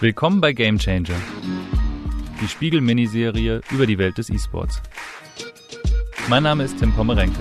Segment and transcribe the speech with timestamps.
[0.00, 1.14] Willkommen bei Game Changer,
[2.40, 4.82] die Spiegel-Miniserie über die Welt des E-Sports.
[6.28, 7.38] Mein Name ist Tim Pommerenke.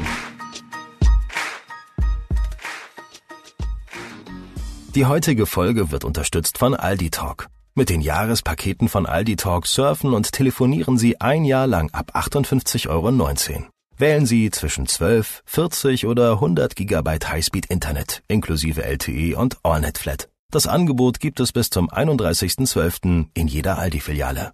[4.93, 7.47] Die heutige Folge wird unterstützt von Aldi Talk.
[7.73, 12.87] Mit den Jahrespaketen von Aldi Talk surfen und telefonieren Sie ein Jahr lang ab 58,19
[12.89, 13.67] Euro.
[13.97, 20.29] Wählen Sie zwischen 12, 40 oder 100 Gigabyte Highspeed Internet inklusive LTE und AllNet Flat.
[20.53, 23.25] Das Angebot gibt es bis zum 31.12.
[23.33, 24.53] in jeder Aldi-Filiale.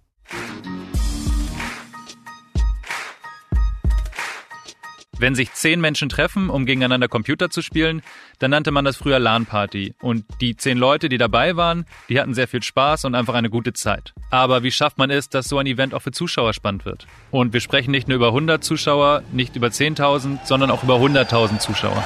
[5.18, 8.00] Wenn sich zehn Menschen treffen, um gegeneinander Computer zu spielen,
[8.38, 9.94] dann nannte man das früher LAN-Party.
[10.00, 13.50] Und die zehn Leute, die dabei waren, die hatten sehr viel Spaß und einfach eine
[13.50, 14.14] gute Zeit.
[14.30, 17.06] Aber wie schafft man es, dass so ein Event auch für Zuschauer spannend wird?
[17.30, 21.58] Und wir sprechen nicht nur über 100 Zuschauer, nicht über 10.000, sondern auch über 100.000
[21.58, 22.02] Zuschauer.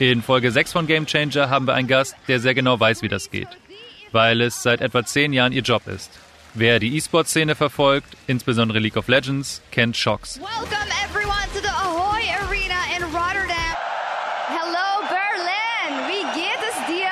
[0.00, 3.08] In Folge 6 von Game Changer haben wir einen Gast, der sehr genau weiß, wie
[3.08, 3.48] das geht.
[4.12, 6.12] Weil es seit etwa zehn Jahren ihr Job ist.
[6.54, 10.38] Wer die E-Sport-Szene verfolgt, insbesondere League of Legends, kennt Shocks.
[10.38, 13.74] Welcome everyone to the Ahoy Arena in Rotterdam.
[14.46, 17.10] Hello Berlin, wie geht es dir?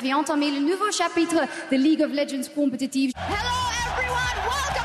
[0.00, 3.12] vient entamer le nouveau chapitre de League of Legends compétitive.
[3.14, 4.75] Hello everyone, welcome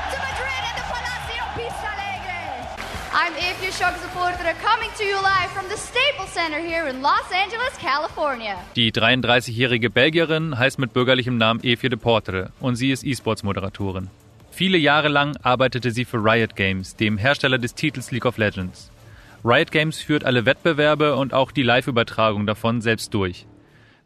[3.24, 7.32] I'm Ifya Shock supporter coming to you live from the Staples Center here in Los
[7.32, 8.58] Angeles, California.
[8.76, 14.10] Die 33-jährige Belgierin heißt mit bürgerlichem Namen Evie de Portre und sie ist E-Sports-Moderatorin.
[14.50, 18.90] Viele Jahre lang arbeitete sie für Riot Games, dem Hersteller des Titels League of Legends.
[19.46, 23.46] Riot Games führt alle Wettbewerbe und auch die Live-Übertragung davon selbst durch.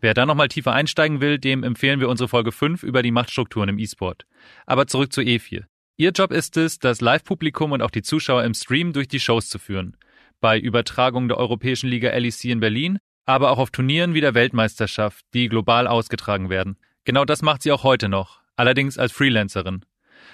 [0.01, 3.69] Wer da nochmal tiefer einsteigen will, dem empfehlen wir unsere Folge 5 über die Machtstrukturen
[3.69, 4.25] im E-Sport.
[4.65, 5.63] Aber zurück zu E4.
[5.97, 9.47] Ihr Job ist es, das Live-Publikum und auch die Zuschauer im Stream durch die Shows
[9.47, 9.95] zu führen.
[10.41, 15.23] Bei Übertragungen der Europäischen Liga LEC in Berlin, aber auch auf Turnieren wie der Weltmeisterschaft,
[15.33, 16.75] die global ausgetragen werden.
[17.05, 19.85] Genau das macht sie auch heute noch, allerdings als Freelancerin.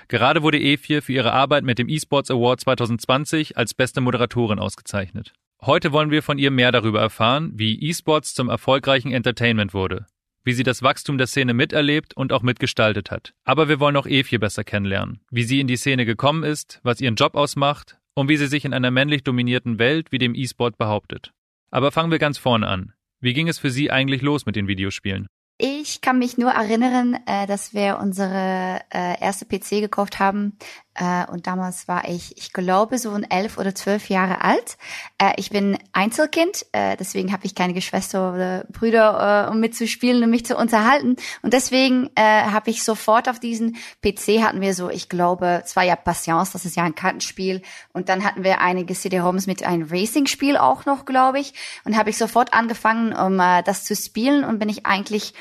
[0.07, 5.31] Gerade wurde E4 für ihre Arbeit mit dem eSports Award 2020 als beste Moderatorin ausgezeichnet.
[5.61, 10.07] Heute wollen wir von ihr mehr darüber erfahren, wie eSports zum erfolgreichen Entertainment wurde,
[10.43, 13.33] wie sie das Wachstum der Szene miterlebt und auch mitgestaltet hat.
[13.43, 17.01] Aber wir wollen auch Evie besser kennenlernen, wie sie in die Szene gekommen ist, was
[17.01, 20.77] ihren Job ausmacht und wie sie sich in einer männlich dominierten Welt wie dem E-Sport
[20.77, 21.31] behauptet.
[21.69, 22.93] Aber fangen wir ganz vorne an.
[23.21, 25.27] Wie ging es für Sie eigentlich los mit den Videospielen?
[25.63, 30.57] Ich kann mich nur erinnern, äh, dass wir unsere äh, erste PC gekauft haben.
[30.95, 34.77] Äh, und damals war ich, ich glaube, so ein elf oder zwölf Jahre alt.
[35.17, 40.29] Äh, ich bin Einzelkind, äh, deswegen habe ich keine Geschwister oder Brüder, um mitzuspielen und
[40.29, 41.15] mich zu unterhalten.
[41.41, 45.83] Und deswegen habe ich sofort auf diesen PC hatten wir so, ich glaube, es war
[45.83, 47.61] ja Patience, das ist ja ein Kartenspiel.
[47.93, 51.53] Und dann hatten wir einige CD-ROMs mit einem Racing-Spiel auch noch, glaube ich.
[51.83, 55.33] Und habe ich sofort angefangen, um das zu spielen und bin ich eigentlich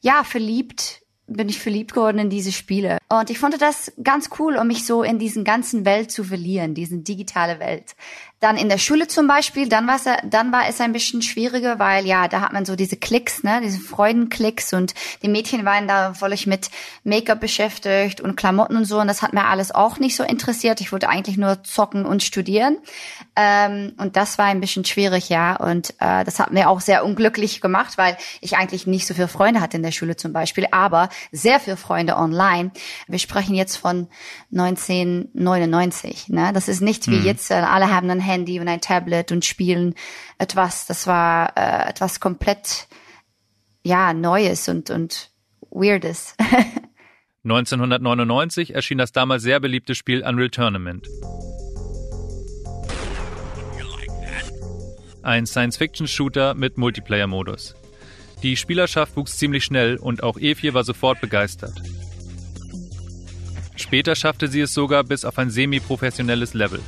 [0.00, 2.98] ja, verliebt, bin ich verliebt geworden in diese Spiele.
[3.08, 6.74] Und ich fand das ganz cool, um mich so in diesen ganzen Welt zu verlieren,
[6.74, 7.94] diesen digitale Welt.
[8.44, 11.78] Dann in der Schule zum Beispiel, dann war es, dann war es ein bisschen schwieriger,
[11.78, 15.88] weil ja, da hat man so diese Klicks, ne, diese Freudenklicks und die Mädchen waren
[15.88, 16.68] da völlig mit
[17.04, 20.82] Make-up beschäftigt und Klamotten und so und das hat mir alles auch nicht so interessiert.
[20.82, 22.76] Ich wollte eigentlich nur zocken und studieren
[23.34, 27.02] ähm, und das war ein bisschen schwierig, ja und äh, das hat mir auch sehr
[27.06, 30.66] unglücklich gemacht, weil ich eigentlich nicht so viele Freunde hatte in der Schule zum Beispiel,
[30.70, 32.72] aber sehr viele Freunde online.
[33.08, 34.06] Wir sprechen jetzt von
[34.52, 36.50] 1999, ne?
[36.52, 37.24] Das ist nicht wie Mhm.
[37.24, 39.94] jetzt, äh, alle haben ein Handy und ein Tablet und spielen
[40.38, 40.86] etwas.
[40.86, 42.88] Das war äh, etwas komplett
[43.82, 45.30] ja Neues und und
[45.70, 46.36] Weirdes.
[47.44, 51.06] 1999 erschien das damals sehr beliebte Spiel Unreal Tournament.
[55.22, 57.74] Ein Science-Fiction-Shooter mit Multiplayer-Modus.
[58.42, 61.74] Die Spielerschaft wuchs ziemlich schnell und auch Evie war sofort begeistert.
[63.76, 66.80] Später schaffte sie es sogar bis auf ein semi-professionelles Level.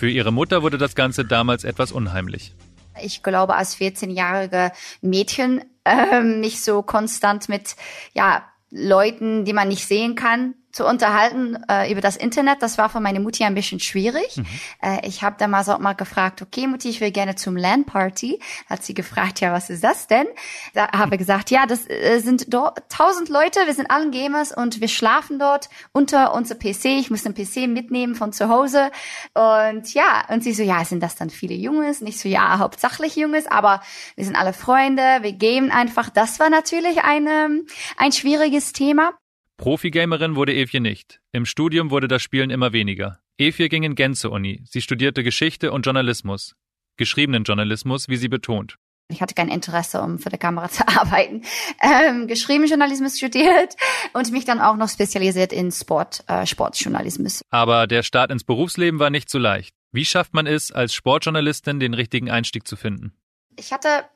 [0.00, 2.54] Für ihre Mutter wurde das Ganze damals etwas unheimlich.
[3.02, 7.76] ich glaube, als 14-jährige Mädchen ähm, mich so konstant mit
[8.14, 12.62] ja Leuten, die man nicht sehen kann, zu unterhalten äh, über das Internet.
[12.62, 14.40] Das war für meine Mutti ein bisschen schwierig.
[14.82, 18.40] Äh, ich habe damals auch mal gefragt, okay, Mutti, ich will gerne zum LAN-Party.
[18.68, 20.26] Hat sie gefragt, ja, was ist das denn?
[20.74, 24.52] Da habe ich gesagt, ja, das äh, sind dort tausend Leute, wir sind alle Gamers
[24.56, 26.86] und wir schlafen dort unter unser PC.
[26.86, 28.90] Ich muss den PC mitnehmen von zu Hause.
[29.34, 32.00] Und ja, und sie so, ja, sind das dann viele Junges?
[32.00, 33.82] Nicht so, ja, hauptsächlich Junges, aber
[34.16, 36.10] wir sind alle Freunde, wir gamen einfach.
[36.10, 39.12] Das war natürlich ein, ähm, ein schwieriges Thema.
[39.60, 41.20] Profi-Gamerin wurde Evie nicht.
[41.32, 43.18] Im Studium wurde das Spielen immer weniger.
[43.36, 44.64] Evie ging in Gänze-Uni.
[44.66, 46.54] Sie studierte Geschichte und Journalismus.
[46.96, 48.78] Geschriebenen Journalismus, wie sie betont.
[49.08, 51.42] Ich hatte kein Interesse, um für die Kamera zu arbeiten.
[51.82, 53.76] Ähm, geschrieben Journalismus studiert
[54.14, 57.42] und mich dann auch noch spezialisiert in Sport, äh, Sportjournalismus.
[57.50, 59.74] Aber der Start ins Berufsleben war nicht so leicht.
[59.92, 63.12] Wie schafft man es, als Sportjournalistin den richtigen Einstieg zu finden?
[63.58, 64.06] Ich hatte,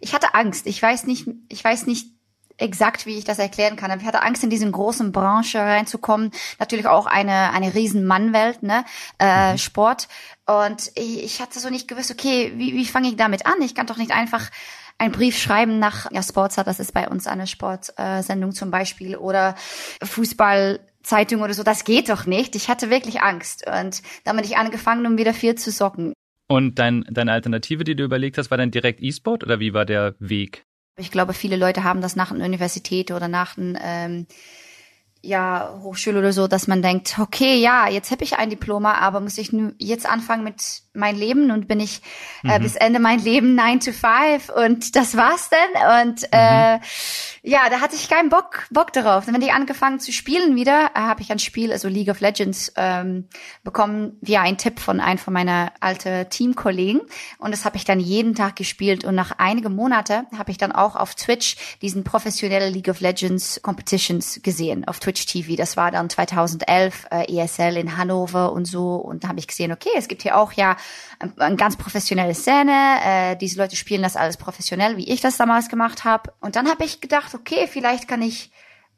[0.00, 0.66] ich hatte Angst.
[0.66, 2.19] Ich weiß nicht, ich weiß nicht
[2.60, 3.98] exakt, wie ich das erklären kann.
[3.98, 6.30] Ich hatte Angst, in diese großen Branche reinzukommen.
[6.58, 8.84] Natürlich auch eine, eine riesen Mannwelt, ne?
[9.18, 9.58] Äh, mhm.
[9.58, 10.08] Sport.
[10.46, 13.60] Und ich, ich hatte so nicht gewusst, okay, wie, wie fange ich damit an?
[13.62, 14.50] Ich kann doch nicht einfach
[14.98, 19.16] einen Brief schreiben nach ja, Sportsat, das ist bei uns eine Sportsendung äh, zum Beispiel,
[19.16, 19.54] oder
[20.02, 21.62] Fußballzeitung oder so.
[21.62, 22.54] Das geht doch nicht.
[22.54, 23.66] Ich hatte wirklich Angst.
[23.66, 26.12] Und damit ich angefangen, um wieder viel zu socken.
[26.48, 29.86] Und dein, deine Alternative, die du überlegt hast, war dann direkt E-Sport oder wie war
[29.86, 30.66] der Weg?
[31.00, 34.26] Ich glaube, viele Leute haben das nach einer Universität oder nach einem ähm,
[35.22, 39.20] ja, Hochschule oder so, dass man denkt, okay, ja, jetzt habe ich ein Diploma, aber
[39.20, 42.00] muss ich jetzt anfangen mit mein Leben und bin ich
[42.42, 42.62] äh, mhm.
[42.62, 46.28] bis Ende mein Leben 9 to 5 und das war's denn und mhm.
[46.32, 46.80] äh,
[47.42, 49.26] ja, da hatte ich keinen Bock Bock darauf.
[49.26, 52.20] Und wenn ich angefangen zu spielen wieder, äh, habe ich ein Spiel, also League of
[52.20, 53.28] Legends ähm,
[53.62, 57.02] bekommen via einen Tipp von einem von meiner alten Teamkollegen
[57.38, 60.72] und das habe ich dann jeden Tag gespielt und nach einigen Monaten habe ich dann
[60.72, 65.56] auch auf Twitch diesen professionellen League of Legends Competitions gesehen auf Twitch Twitch TV.
[65.56, 68.96] Das war dann 2011 äh, ESL in Hannover und so.
[68.96, 70.76] Und da habe ich gesehen, okay, es gibt hier auch ja
[71.18, 72.96] eine ein ganz professionelle Szene.
[73.04, 76.32] Äh, diese Leute spielen das alles professionell, wie ich das damals gemacht habe.
[76.40, 78.50] Und dann habe ich gedacht, okay, vielleicht kann ich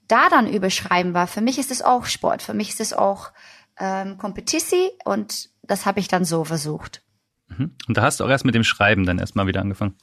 [0.08, 2.42] da dann überschreiben, weil für mich ist es auch Sport.
[2.42, 3.32] Für mich ist es auch
[3.78, 7.02] ähm, Competition und das habe ich dann so versucht.
[7.48, 7.74] Mhm.
[7.88, 9.96] Und da hast du auch erst mit dem Schreiben dann erstmal wieder angefangen.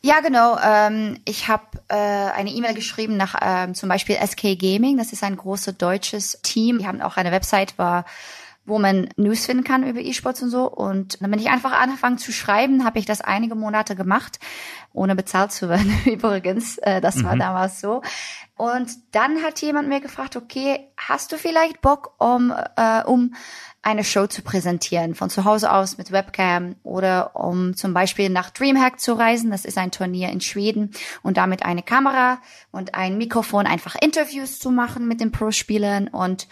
[0.00, 0.56] Ja, genau.
[0.62, 4.96] Ähm, ich habe äh, eine E-Mail geschrieben nach ähm, zum Beispiel SK Gaming.
[4.96, 6.78] Das ist ein großes deutsches Team.
[6.78, 8.04] Die haben auch eine Website, war,
[8.68, 10.70] wo man News finden kann über E-Sports und so.
[10.70, 14.38] Und dann bin ich einfach angefangen zu schreiben, habe ich das einige Monate gemacht,
[14.92, 16.78] ohne bezahlt zu werden übrigens.
[16.78, 17.40] Äh, das war mhm.
[17.40, 18.02] damals so.
[18.58, 23.32] Und dann hat jemand mir gefragt, okay, hast du vielleicht Bock, um, äh, um
[23.82, 28.50] eine Show zu präsentieren, von zu Hause aus mit Webcam oder um zum Beispiel nach
[28.50, 29.52] Dreamhack zu reisen.
[29.52, 30.90] Das ist ein Turnier in Schweden
[31.22, 36.08] und damit eine Kamera und ein Mikrofon einfach Interviews zu machen mit den Pro-Spielern.
[36.08, 36.48] Und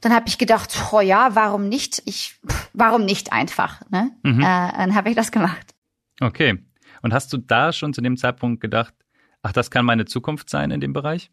[0.00, 2.02] dann habe ich gedacht, oh ja, warum nicht?
[2.06, 2.40] Ich,
[2.72, 3.82] warum nicht einfach?
[3.90, 4.10] Ne?
[4.22, 4.40] Mhm.
[4.40, 5.74] Äh, dann habe ich das gemacht.
[6.20, 6.64] Okay.
[7.02, 8.94] Und hast du da schon zu dem Zeitpunkt gedacht,
[9.42, 11.30] ach, das kann meine Zukunft sein in dem Bereich?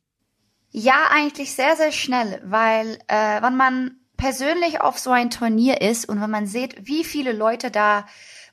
[0.72, 6.08] Ja, eigentlich sehr, sehr schnell, weil äh, wenn man persönlich auf so ein Turnier ist
[6.08, 8.06] und wenn man sieht, wie viele Leute da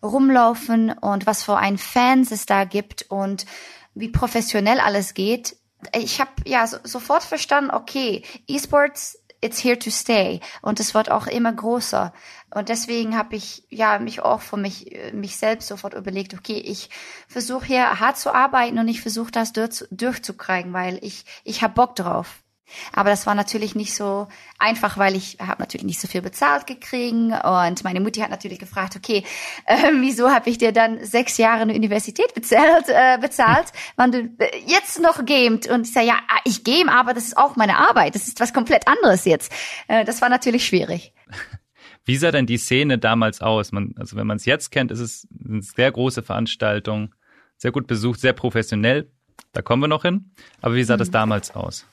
[0.02, 3.46] rumlaufen und was für ein Fans es da gibt und
[3.94, 5.56] wie professionell alles geht,
[5.94, 11.10] ich habe ja so, sofort verstanden, okay, E-Sports it's here to stay und es wird
[11.10, 12.12] auch immer größer
[12.54, 16.90] und deswegen habe ich ja mich auch für mich mich selbst sofort überlegt, okay, ich
[17.28, 21.74] versuche hier hart zu arbeiten und ich versuche das durch, durchzukriegen, weil ich ich habe
[21.74, 22.42] Bock drauf.
[22.92, 24.28] Aber das war natürlich nicht so
[24.58, 28.58] einfach, weil ich habe natürlich nicht so viel bezahlt gekriegt und meine Mutti hat natürlich
[28.58, 29.24] gefragt, okay,
[29.66, 34.18] äh, wieso habe ich dir dann sechs Jahre eine Universität bezahlt, äh, bezahlt, wann du
[34.38, 35.68] äh, jetzt noch gamet?
[35.68, 38.40] Und ich sage, ja, ah, ich game, aber das ist auch meine Arbeit, das ist
[38.40, 39.52] was komplett anderes jetzt.
[39.88, 41.12] Äh, das war natürlich schwierig.
[42.04, 43.72] Wie sah denn die Szene damals aus?
[43.72, 47.12] Man, also wenn man es jetzt kennt, ist es eine sehr große Veranstaltung,
[47.56, 49.10] sehr gut besucht, sehr professionell.
[49.52, 50.30] Da kommen wir noch hin.
[50.60, 50.98] Aber wie sah mhm.
[51.00, 51.84] das damals aus?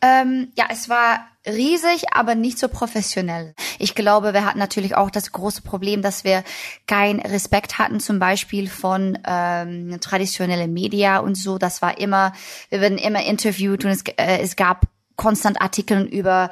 [0.00, 3.54] Ähm, ja, es war riesig, aber nicht so professionell.
[3.78, 6.42] Ich glaube, wir hatten natürlich auch das große Problem, dass wir
[6.86, 11.58] keinen Respekt hatten, zum Beispiel von ähm, traditionelle Media und so.
[11.58, 12.32] Das war immer,
[12.68, 14.86] wir werden immer interviewt und es, äh, es gab
[15.16, 16.50] konstant Artikel über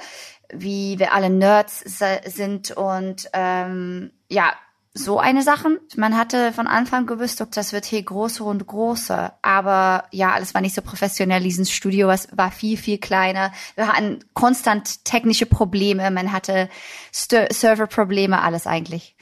[0.53, 1.81] wie wir alle Nerds
[2.27, 4.53] sind und ähm, ja,
[4.95, 5.79] so eine Sachen.
[5.97, 9.37] Man hatte von Anfang gewusst, das wird hier größer und größer.
[9.43, 11.43] Aber ja, alles war nicht so professionell.
[11.43, 13.53] Dieses Studio war viel, viel kleiner.
[13.75, 16.11] Wir hatten konstant technische Probleme.
[16.13, 16.69] Man hatte
[17.11, 19.17] Serverprobleme, alles eigentlich.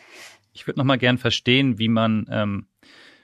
[0.52, 2.67] Ich würde noch mal gern verstehen, wie man ähm,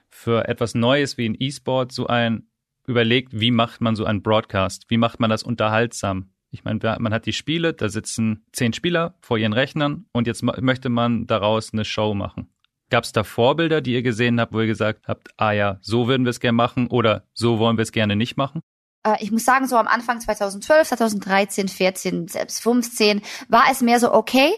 [0.08, 2.48] für etwas Neues wie ein E-Sport so ein
[2.86, 4.86] überlegt, wie macht man so einen Broadcast?
[4.88, 6.30] Wie macht man das unterhaltsam?
[6.50, 10.42] Ich meine, man hat die Spiele, da sitzen zehn Spieler vor ihren Rechnern und jetzt
[10.42, 12.48] möchte man daraus eine Show machen.
[12.90, 16.08] Gab es da Vorbilder, die ihr gesehen habt, wo ihr gesagt habt, ah ja, so
[16.08, 18.62] würden wir es gerne machen oder so wollen wir es gerne nicht machen?
[19.04, 24.00] Äh, ich muss sagen, so am Anfang 2012, 2013, 14, selbst 15 war es mehr
[24.00, 24.54] so, okay,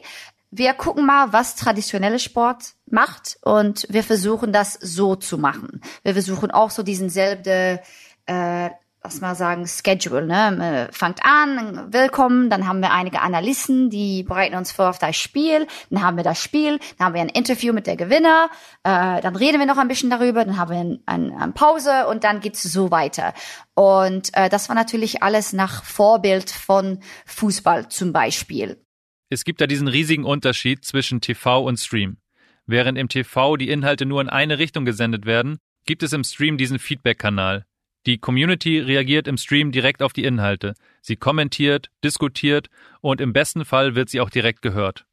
[0.52, 5.80] wir gucken mal, was traditionelle Sport macht und wir versuchen das so zu machen.
[6.02, 7.78] Wir versuchen auch so diesen selben
[8.26, 8.70] äh,
[9.02, 10.88] lass mal sagen, Schedule, ne?
[10.92, 15.66] Fangt an, willkommen, dann haben wir einige Analysten, die bereiten uns vor auf das Spiel,
[15.88, 18.50] dann haben wir das Spiel, dann haben wir ein Interview mit der Gewinner,
[18.84, 22.06] äh, dann reden wir noch ein bisschen darüber, dann haben wir eine ein, ein Pause
[22.08, 23.32] und dann geht's so weiter.
[23.74, 28.84] Und äh, das war natürlich alles nach Vorbild von Fußball zum Beispiel.
[29.30, 32.18] Es gibt da diesen riesigen Unterschied zwischen TV und Stream.
[32.66, 36.58] Während im TV die Inhalte nur in eine Richtung gesendet werden, gibt es im Stream
[36.58, 37.64] diesen Feedback-Kanal.
[38.06, 40.74] Die Community reagiert im Stream direkt auf die Inhalte.
[41.02, 42.68] Sie kommentiert, diskutiert
[43.00, 45.04] und im besten Fall wird sie auch direkt gehört.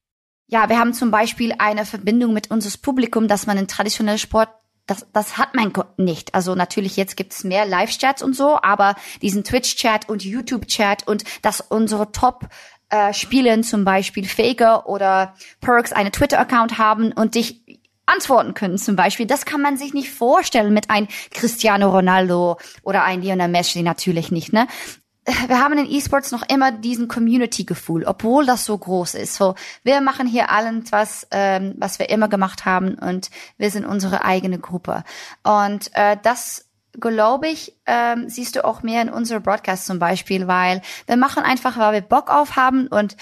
[0.48, 4.50] Ja, wir haben zum Beispiel eine Verbindung mit unserem Publikum, dass man in traditionellen Sport
[4.86, 6.34] das, das hat man nicht.
[6.34, 11.60] Also natürlich jetzt gibt's mehr Live-Chats und so, aber diesen Twitch-Chat und YouTube-Chat und dass
[11.60, 12.48] unsere Top
[12.90, 17.67] äh, Spielen zum Beispiel Faker oder Perks eine Twitter-Account haben und dich
[18.08, 19.28] antworten können zum Beispiel.
[19.28, 24.32] Das kann man sich nicht vorstellen mit ein Cristiano Ronaldo oder ein Lionel Messi natürlich
[24.32, 24.68] nicht, ne?
[25.48, 29.36] Wir haben in E-Sports noch immer diesen Community-Gefühl, obwohl das so groß ist.
[29.36, 33.86] So, wir machen hier allen was, ähm, was wir immer gemacht haben und wir sind
[33.86, 35.04] unsere eigene Gruppe.
[35.44, 40.48] Und äh, das glaube ich, ähm, siehst du auch mehr in unserer Broadcast zum Beispiel,
[40.48, 43.18] weil wir machen einfach, weil wir Bock auf haben und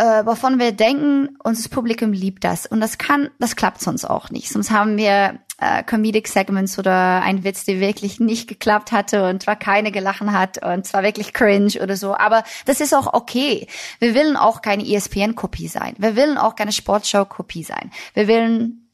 [0.00, 2.64] äh, wovon wir denken, unser Publikum liebt das.
[2.64, 4.48] Und das kann, das klappt sonst auch nicht.
[4.48, 9.42] Sonst haben wir äh, Comedic Segments oder ein Witz, der wirklich nicht geklappt hatte und
[9.42, 12.14] zwar keine gelachen hat und zwar wirklich cringe oder so.
[12.14, 13.66] Aber das ist auch okay.
[13.98, 15.94] Wir wollen auch keine ESPN-Kopie sein.
[15.98, 17.90] Wir wollen auch keine Sportshow-Kopie sein.
[18.14, 18.88] Wir wollen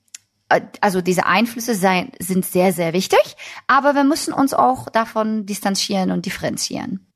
[0.48, 3.36] äh, also diese Einflüsse sein, sind sehr, sehr wichtig,
[3.68, 7.06] aber wir müssen uns auch davon distanzieren und differenzieren.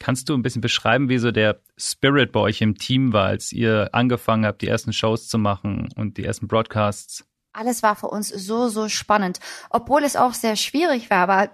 [0.00, 3.52] Kannst du ein bisschen beschreiben, wie so der Spirit bei euch im Team war, als
[3.52, 7.24] ihr angefangen habt, die ersten Shows zu machen und die ersten Broadcasts?
[7.52, 11.50] Alles war für uns so, so spannend, obwohl es auch sehr schwierig war, aber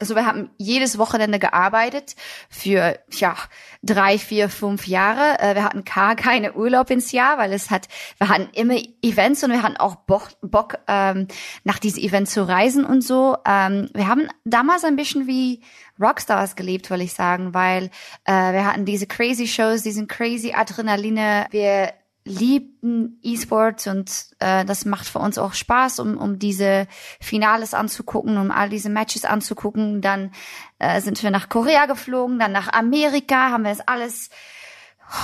[0.00, 2.16] also wir haben jedes Wochenende gearbeitet
[2.48, 3.36] für ja
[3.82, 5.38] drei, vier, fünf Jahre.
[5.38, 7.88] Äh, wir hatten gar keine Urlaub ins Jahr, weil es hat,
[8.18, 11.28] wir hatten immer Events und wir hatten auch Bock, Bock ähm,
[11.64, 13.36] nach diesen Events zu reisen und so.
[13.46, 15.62] Ähm, wir haben damals ein bisschen wie
[16.00, 17.90] Rockstars gelebt, will ich sagen, weil
[18.24, 21.46] äh, wir hatten diese crazy Shows, diesen crazy Adrenaline.
[21.50, 21.92] Wir
[22.26, 26.88] liebten E-Sports und äh, das macht für uns auch Spaß, um, um diese
[27.20, 30.02] Finales anzugucken, um all diese Matches anzugucken.
[30.02, 30.32] Dann
[30.80, 34.30] äh, sind wir nach Korea geflogen, dann nach Amerika, haben wir das alles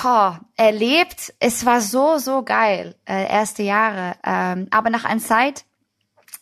[0.04, 1.34] oh, erlebt.
[1.40, 4.14] Es war so, so geil, äh, erste Jahre.
[4.24, 5.64] Ähm, aber nach einer Zeit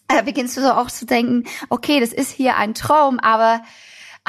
[0.09, 3.63] äh, beginnst du so auch zu denken, okay, das ist hier ein Traum, aber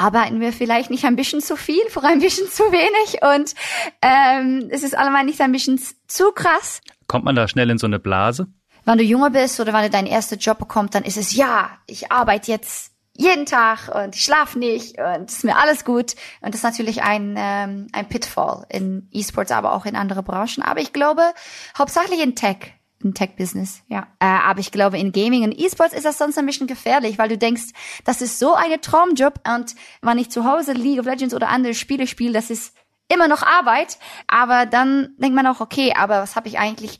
[0.02, 3.54] arbeiten wir vielleicht nicht ein bisschen zu viel, vor ein bisschen zu wenig und
[4.02, 6.80] ähm, es ist allemal nicht ein bisschen zu krass.
[7.06, 8.48] Kommt man da schnell in so eine Blase?
[8.84, 11.70] Wenn du jünger bist oder wenn du deinen ersten Job bekommst, dann ist es ja,
[11.86, 16.14] ich arbeite jetzt jeden Tag und ich schlafe nicht und es ist mir alles gut.
[16.40, 20.62] Und das ist natürlich ein, ähm, ein Pitfall in E-Sports, aber auch in andere Branchen.
[20.62, 21.22] Aber ich glaube,
[21.78, 22.72] hauptsächlich in Tech
[23.04, 24.06] im Tech-Business, ja.
[24.18, 27.28] Äh, aber ich glaube, in Gaming und E-Sports ist das sonst ein bisschen gefährlich, weil
[27.28, 27.72] du denkst,
[28.04, 31.74] das ist so eine Traumjob und wenn ich zu Hause League of Legends oder andere
[31.74, 32.74] Spiele spiele, das ist
[33.12, 33.98] immer noch Arbeit.
[34.26, 36.98] Aber dann denkt man auch, okay, aber was habe ich eigentlich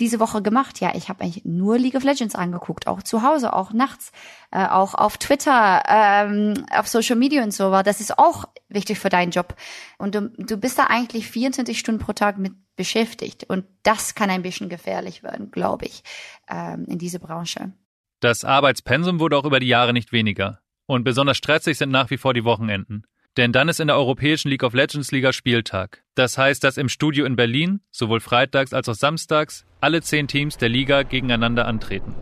[0.00, 0.80] diese Woche gemacht?
[0.80, 4.12] Ja, ich habe eigentlich nur League of Legends angeguckt, auch zu Hause, auch nachts,
[4.50, 7.70] äh, auch auf Twitter, ähm, auf Social Media und so.
[7.82, 9.54] Das ist auch wichtig für deinen Job.
[9.98, 13.44] Und du, du bist da eigentlich 24 Stunden pro Tag mit beschäftigt.
[13.44, 16.02] Und das kann ein bisschen gefährlich werden, glaube ich,
[16.48, 17.72] ähm, in diese Branche.
[18.20, 20.60] Das Arbeitspensum wurde auch über die Jahre nicht weniger.
[20.86, 23.04] Und besonders stressig sind nach wie vor die Wochenenden.
[23.36, 26.04] Denn dann ist in der europäischen League of Legends Liga Spieltag.
[26.14, 30.56] Das heißt, dass im Studio in Berlin, sowohl freitags als auch samstags, alle zehn Teams
[30.56, 32.14] der Liga gegeneinander antreten.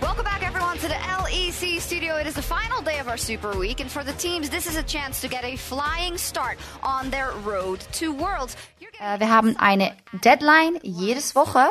[0.00, 2.16] Welcome back, everyone, to the LEC studio.
[2.18, 4.76] It is the final day of our Super Week, and for the teams, this is
[4.76, 8.56] a chance to get a flying start on their road to Worlds.
[8.98, 9.92] Äh, wir haben eine
[10.24, 11.68] Deadline jedes Woche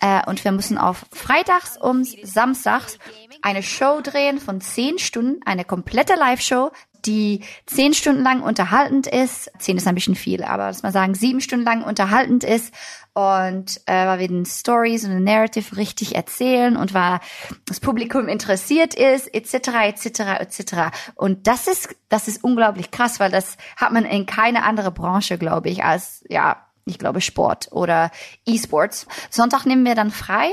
[0.00, 2.98] äh, und wir müssen auf Freitags und Samstags
[3.42, 6.70] eine Show drehen von zehn Stunden, eine komplette Live-Show,
[7.06, 9.50] die zehn Stunden lang unterhaltend ist.
[9.58, 12.72] Zehn ist ein bisschen viel, aber lass mal sagen, sieben Stunden lang unterhaltend ist
[13.12, 17.20] und äh, weil wir den Stories und den Narrative richtig erzählen und weil
[17.66, 20.74] das Publikum interessiert ist, etc., etc., etc.
[21.14, 25.38] Und das ist, das ist unglaublich krass, weil das hat man in keine andere Branche,
[25.38, 28.10] glaube ich, als, ja, ich glaube Sport oder
[28.46, 29.06] E-Sports.
[29.30, 30.50] Sonntag nehmen wir dann frei,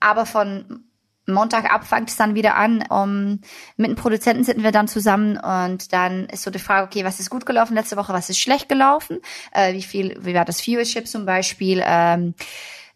[0.00, 0.84] aber von
[1.26, 2.84] Montag ab fängt es dann wieder an.
[2.88, 3.40] Um,
[3.76, 7.20] mit dem Produzenten sitzen wir dann zusammen und dann ist so die Frage, okay, was
[7.20, 9.20] ist gut gelaufen letzte Woche, was ist schlecht gelaufen,
[9.52, 12.34] äh, wie viel, wie war das Viewership zum Beispiel, ähm,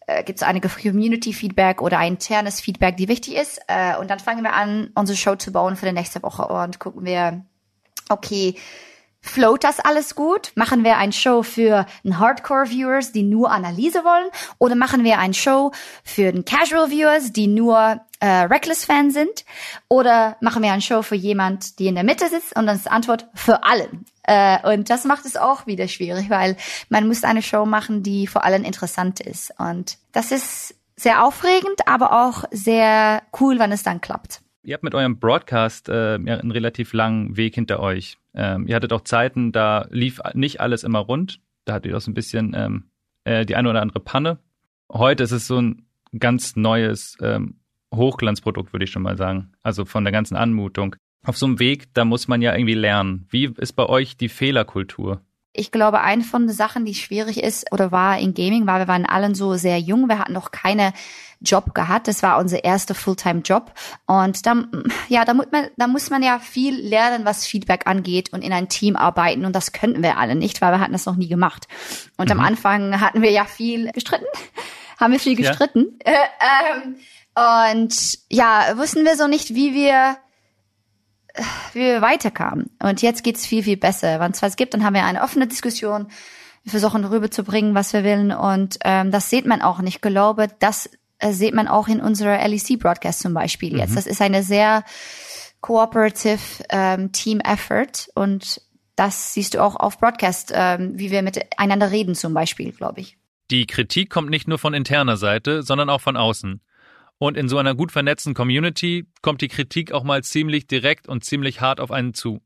[0.06, 3.60] äh, gibt es einige Community-Feedback oder ein internes Feedback, die wichtig ist.
[3.66, 6.78] Äh, und dann fangen wir an, unsere Show zu bauen für die nächste Woche und
[6.78, 7.44] gucken wir,
[8.08, 8.56] okay,
[9.28, 10.52] Float das alles gut?
[10.54, 14.30] Machen wir ein Show für einen Hardcore-Viewers, die nur Analyse wollen?
[14.58, 19.44] Oder machen wir ein Show für den Casual-Viewers, die nur äh, Reckless-Fan sind?
[19.88, 22.56] Oder machen wir ein Show für jemand, die in der Mitte sitzt?
[22.56, 24.06] Und dann ist die Antwort für allen.
[24.22, 26.56] Äh, und das macht es auch wieder schwierig, weil
[26.88, 29.52] man muss eine Show machen, die vor allen interessant ist.
[29.58, 34.40] Und das ist sehr aufregend, aber auch sehr cool, wenn es dann klappt.
[34.68, 38.18] Ihr habt mit eurem Broadcast äh, einen relativ langen Weg hinter euch.
[38.34, 41.40] Ähm, ihr hattet auch Zeiten, da lief nicht alles immer rund.
[41.64, 42.84] Da hattet ihr auch so ein bisschen ähm,
[43.24, 44.40] äh, die eine oder andere Panne.
[44.92, 45.86] Heute ist es so ein
[46.18, 47.54] ganz neues ähm,
[47.94, 49.52] Hochglanzprodukt, würde ich schon mal sagen.
[49.62, 50.96] Also von der ganzen Anmutung.
[51.24, 53.26] Auf so einem Weg, da muss man ja irgendwie lernen.
[53.30, 55.22] Wie ist bei euch die Fehlerkultur?
[55.58, 58.88] Ich glaube, eine von den Sachen, die schwierig ist oder war in Gaming, war, wir
[58.88, 60.08] waren allen so sehr jung.
[60.08, 60.92] Wir hatten noch keine
[61.40, 62.06] Job gehabt.
[62.08, 63.72] Das war unser erster Fulltime-Job.
[64.06, 68.32] Und dann, ja, da muss man, da muss man ja viel lernen, was Feedback angeht
[68.32, 69.44] und in ein Team arbeiten.
[69.44, 71.66] Und das könnten wir alle nicht, weil wir hatten das noch nie gemacht.
[72.16, 72.38] Und mhm.
[72.38, 74.26] am Anfang hatten wir ja viel gestritten.
[74.98, 75.98] Haben wir viel gestritten.
[76.04, 76.12] Ja.
[76.12, 76.96] Äh, ähm,
[77.84, 80.16] und ja, wussten wir so nicht, wie wir
[81.72, 82.70] wie wir weiterkamen.
[82.82, 84.20] Und jetzt geht's viel, viel besser.
[84.20, 86.08] Wenn es was gibt, dann haben wir eine offene Diskussion.
[86.64, 88.32] Wir versuchen rüberzubringen, was wir wollen.
[88.32, 89.78] Und ähm, das sieht man auch.
[89.78, 93.90] Und ich glaube, das äh, sieht man auch in unserer LEC-Broadcast zum Beispiel jetzt.
[93.90, 93.96] Mhm.
[93.96, 94.84] Das ist eine sehr
[95.60, 98.10] cooperative ähm, Team-Effort.
[98.14, 98.60] Und
[98.96, 103.16] das siehst du auch auf Broadcast, ähm, wie wir miteinander reden zum Beispiel, glaube ich.
[103.50, 106.60] Die Kritik kommt nicht nur von interner Seite, sondern auch von außen.
[107.18, 111.24] Und in so einer gut vernetzten Community kommt die Kritik auch mal ziemlich direkt und
[111.24, 112.40] ziemlich hart auf einen zu.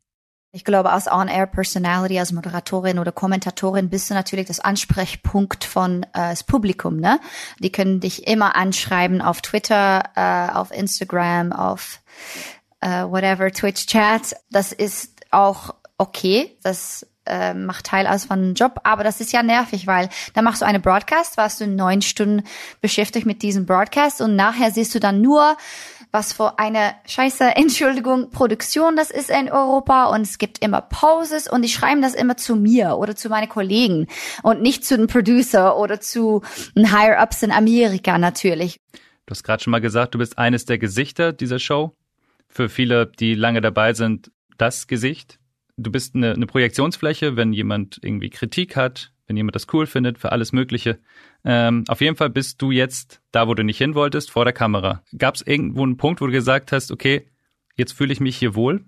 [0.55, 6.09] Ich glaube, als On-Air-Personality, als Moderatorin oder Kommentatorin bist du natürlich das Ansprechpunkt von äh,
[6.13, 6.99] das Publikum.
[6.99, 7.21] Ne?
[7.61, 12.01] Die können dich immer anschreiben auf Twitter, äh, auf Instagram, auf
[12.81, 14.37] äh, whatever, Twitch-Chat.
[14.51, 16.55] Das ist auch okay.
[16.63, 20.43] Das äh, macht Teil aus von einem Job, aber das ist ja nervig, weil da
[20.43, 22.45] machst du eine Broadcast, warst du neun Stunden
[22.81, 25.57] beschäftigt mit diesem Broadcast und nachher siehst du dann nur,
[26.11, 31.49] was für eine scheiße, Entschuldigung, Produktion das ist in Europa und es gibt immer Pauses
[31.49, 34.07] und die schreiben das immer zu mir oder zu meinen Kollegen
[34.43, 36.43] und nicht zu den Producer oder zu
[36.77, 38.79] Higher-Ups in Amerika natürlich.
[39.27, 41.97] Du hast gerade schon mal gesagt, du bist eines der Gesichter dieser Show.
[42.49, 45.39] Für viele, die lange dabei sind, das Gesicht
[45.77, 50.19] du bist eine, eine Projektionsfläche, wenn jemand irgendwie Kritik hat, wenn jemand das cool findet,
[50.19, 50.99] für alles Mögliche.
[51.45, 54.53] Ähm, auf jeden Fall bist du jetzt da, wo du nicht hin wolltest, vor der
[54.53, 55.03] Kamera.
[55.17, 57.29] Gab es irgendwo einen Punkt, wo du gesagt hast, okay,
[57.77, 58.85] jetzt fühle ich mich hier wohl?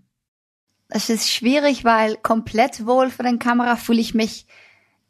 [0.89, 4.47] Es ist schwierig, weil komplett wohl vor der Kamera fühle ich mich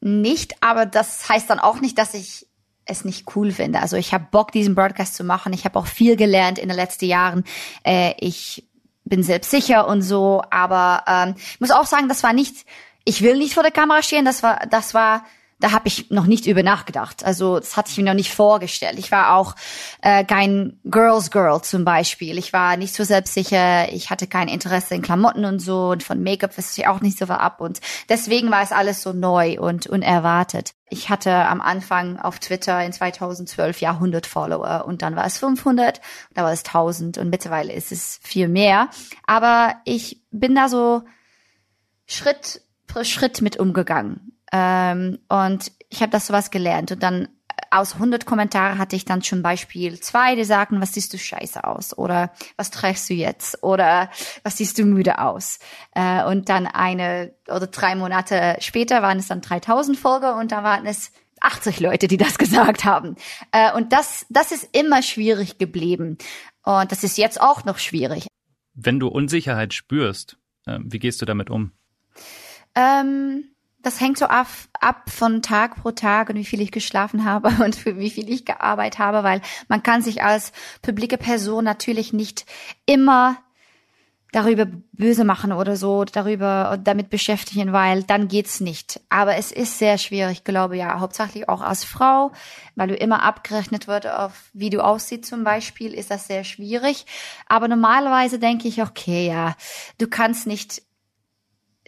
[0.01, 2.47] nicht, aber das heißt dann auch nicht, dass ich
[2.85, 3.81] es nicht cool finde.
[3.81, 5.53] Also ich habe Bock, diesen Broadcast zu machen.
[5.53, 7.45] Ich habe auch viel gelernt in den letzten Jahren.
[7.83, 8.69] Äh, ich
[9.05, 12.67] bin selbstsicher und so, aber ähm, muss auch sagen, das war nicht,
[13.05, 15.25] ich will nicht vor der Kamera stehen, das war, das war,
[15.61, 17.25] da habe ich noch nicht über nachgedacht.
[17.25, 18.99] Also das hatte ich mir noch nicht vorgestellt.
[18.99, 19.55] Ich war auch
[20.03, 22.39] äh, kein Girls Girl zum Beispiel.
[22.39, 23.93] Ich war nicht so selbstsicher.
[23.93, 27.19] Ich hatte kein Interesse in Klamotten und so und von Make-up wusste ich auch nicht
[27.19, 30.75] so ab und deswegen war es alles so neu und unerwartet.
[30.91, 35.39] Ich hatte am Anfang auf Twitter in 2012 ja 100 Follower und dann war es
[35.39, 36.01] 500,
[36.35, 38.91] dann war es 1000 und mittlerweile ist es viel mehr.
[39.27, 41.03] Aber ich bin da so
[42.07, 44.34] Schritt für Schritt mit umgegangen.
[44.55, 47.29] Ähm, und ich habe das sowas gelernt und dann
[47.73, 51.65] aus 100 Kommentare hatte ich dann zum Beispiel zwei, die sagten, was siehst du scheiße
[51.65, 54.11] aus oder was trägst du jetzt oder
[54.45, 55.59] was siehst du müde aus.
[55.93, 60.63] Äh, und dann eine oder drei Monate später waren es dann 3000 Folge und da
[60.63, 63.17] waren es 80 Leute, die das gesagt haben.
[63.51, 66.17] Äh, und das, das ist immer schwierig geblieben.
[66.63, 68.29] Und das ist jetzt auch noch schwierig.
[68.75, 71.73] Wenn du Unsicherheit spürst, äh, wie gehst du damit um?
[72.77, 73.54] Ähm,
[73.85, 74.49] das hängt so ab,
[74.81, 78.29] ab von Tag pro Tag und wie viel ich geschlafen habe und für wie viel
[78.31, 82.47] ich gearbeitet habe, weil man kann sich als publike Person natürlich nicht
[82.87, 83.37] immer
[84.35, 89.01] darüber böse machen oder so, darüber damit beschäftigen, weil dann geht's nicht.
[89.09, 92.33] Aber es ist sehr schwierig, glaube ja, hauptsächlich auch als Frau,
[92.75, 97.07] weil du immer abgerechnet wird auf wie du aussiehst zum Beispiel, ist das sehr schwierig.
[97.47, 99.55] Aber normalerweise denke ich, okay, ja,
[99.99, 100.83] du kannst nicht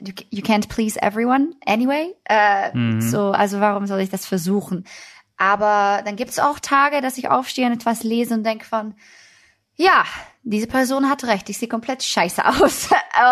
[0.00, 2.14] you, you can't please everyone anyway.
[2.24, 3.00] Äh, mhm.
[3.00, 4.84] So, also warum soll ich das versuchen?
[5.36, 8.94] Aber dann gibt es auch Tage, dass ich aufstehe und etwas lese und denke von,
[9.76, 10.04] ja,
[10.42, 12.88] diese Person hat recht, ich sehe komplett scheiße aus.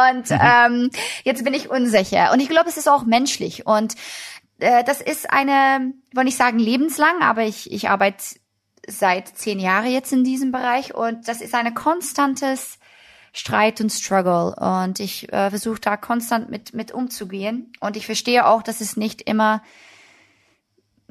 [0.09, 0.39] Und mhm.
[0.41, 0.91] ähm,
[1.25, 2.33] jetzt bin ich unsicher.
[2.33, 3.67] Und ich glaube, es ist auch menschlich.
[3.67, 3.95] Und
[4.59, 8.23] äh, das ist eine, wollte ich sagen lebenslang, aber ich, ich arbeite
[8.87, 12.79] seit zehn Jahren jetzt in diesem Bereich und das ist eine konstantes
[13.37, 18.47] Streit und Struggle und ich äh, versuche da konstant mit mit umzugehen und ich verstehe
[18.47, 19.61] auch, dass es nicht immer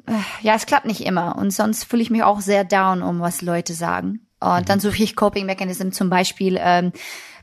[0.06, 3.20] äh, ja, es klappt nicht immer und sonst fühle ich mich auch sehr down, um
[3.20, 4.26] was Leute sagen.
[4.40, 6.92] Und dann suche ich Coping Mechanism zum Beispiel, ähm,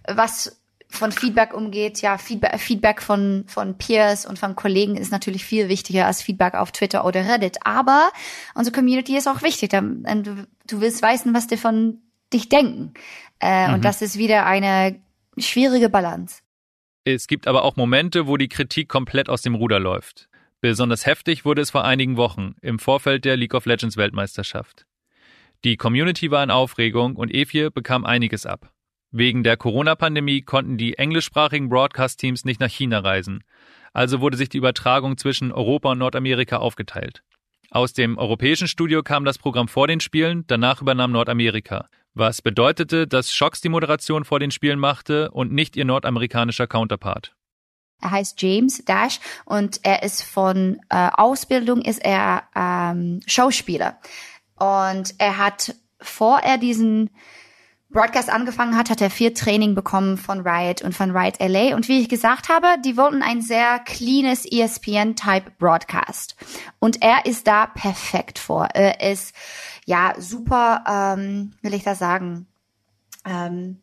[0.07, 5.45] was von Feedback umgeht, ja, Feedback, Feedback von, von Peers und von Kollegen ist natürlich
[5.45, 7.59] viel wichtiger als Feedback auf Twitter oder Reddit.
[7.65, 8.11] Aber
[8.55, 9.69] unsere Community ist auch wichtig.
[9.71, 12.01] Du, du willst wissen, was die von
[12.33, 12.93] dich denken.
[13.41, 13.73] Äh, mhm.
[13.75, 15.01] Und das ist wieder eine
[15.37, 16.41] schwierige Balance.
[17.03, 20.29] Es gibt aber auch Momente, wo die Kritik komplett aus dem Ruder läuft.
[20.61, 24.85] Besonders heftig wurde es vor einigen Wochen im Vorfeld der League of Legends Weltmeisterschaft.
[25.63, 28.71] Die Community war in Aufregung und Evie bekam einiges ab.
[29.11, 33.43] Wegen der Corona-Pandemie konnten die englischsprachigen Broadcast-Teams nicht nach China reisen.
[33.91, 37.23] Also wurde sich die Übertragung zwischen Europa und Nordamerika aufgeteilt.
[37.71, 41.87] Aus dem europäischen Studio kam das Programm vor den Spielen, danach übernahm Nordamerika.
[42.13, 47.33] Was bedeutete, dass Shocks die Moderation vor den Spielen machte und nicht ihr nordamerikanischer Counterpart.
[48.01, 53.99] Er heißt James Dash und er ist von äh, Ausbildung ist er ähm, Schauspieler
[54.55, 57.11] und er hat vor er diesen
[57.91, 61.75] Broadcast angefangen hat, hat er viel Training bekommen von Riot und von Riot LA.
[61.75, 66.37] Und wie ich gesagt habe, die wollten ein sehr cleanes ESPN-Type Broadcast.
[66.79, 68.69] Und er ist da perfekt vor.
[68.73, 69.35] Er ist,
[69.91, 72.47] ja, super, ähm, will ich das sagen,
[73.25, 73.81] ähm,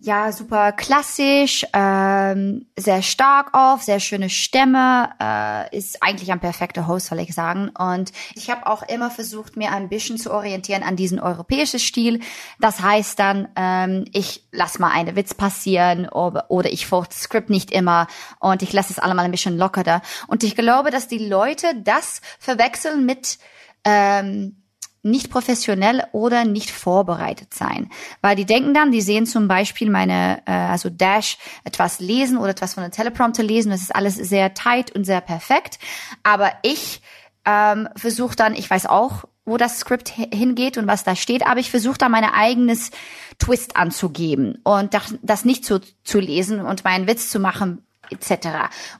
[0.00, 6.86] ja, super klassisch, ähm, sehr stark auf, sehr schöne Stimme, äh, ist eigentlich ein perfekter
[6.86, 7.68] Host, soll ich sagen.
[7.78, 12.20] Und ich habe auch immer versucht, mir ein bisschen zu orientieren an diesen europäischen Stil.
[12.58, 17.20] Das heißt dann, ähm, ich lass mal einen Witz passieren oder, oder ich folge das
[17.24, 18.06] Skript nicht immer
[18.40, 20.00] und ich lasse es allemal ein bisschen lockerer.
[20.28, 23.38] Und ich glaube, dass die Leute das verwechseln mit
[23.84, 24.57] ähm,
[25.02, 27.90] nicht professionell oder nicht vorbereitet sein.
[28.20, 32.50] Weil die denken dann, die sehen zum Beispiel meine, äh, also Dash, etwas lesen oder
[32.50, 33.70] etwas von der Teleprompter lesen.
[33.70, 35.78] Das ist alles sehr tight und sehr perfekt.
[36.22, 37.00] Aber ich
[37.44, 41.58] ähm, versuche dann, ich weiß auch, wo das Skript hingeht und was da steht, aber
[41.58, 42.90] ich versuche da meine eigenes
[43.38, 48.48] Twist anzugeben und das nicht zu, zu lesen und meinen Witz zu machen etc.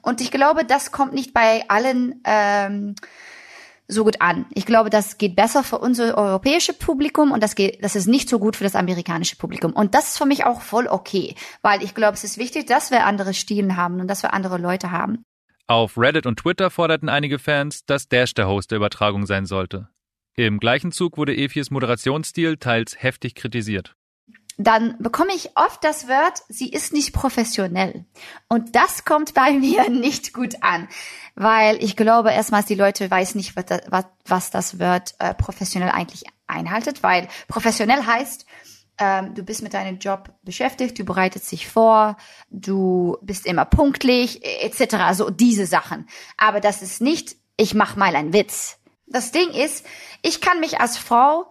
[0.02, 2.94] Und ich glaube, das kommt nicht bei allen ähm,
[3.88, 4.46] so gut an.
[4.54, 8.28] Ich glaube, das geht besser für unser europäische Publikum und das geht, das ist nicht
[8.28, 9.72] so gut für das amerikanische Publikum.
[9.72, 12.90] Und das ist für mich auch voll okay, weil ich glaube, es ist wichtig, dass
[12.90, 15.24] wir andere Stilen haben und dass wir andere Leute haben.
[15.66, 19.88] Auf Reddit und Twitter forderten einige Fans, dass Dash der Host der Übertragung sein sollte.
[20.36, 23.96] Im gleichen Zug wurde Efies Moderationsstil teils heftig kritisiert
[24.58, 28.04] dann bekomme ich oft das Wort, sie ist nicht professionell.
[28.48, 30.88] Und das kommt bei mir nicht gut an,
[31.36, 33.82] weil ich glaube, erstmals die Leute weiß nicht, was, das,
[34.26, 38.46] was das Wort äh, professionell eigentlich einhaltet, weil professionell heißt,
[38.98, 42.16] ähm, du bist mit deinem Job beschäftigt, du bereitest dich vor,
[42.50, 44.94] du bist immer pünktlich, etc.
[44.94, 46.08] Also diese Sachen.
[46.36, 48.78] Aber das ist nicht, ich mach mal einen Witz.
[49.06, 49.86] Das Ding ist,
[50.22, 51.48] ich kann mich als Frau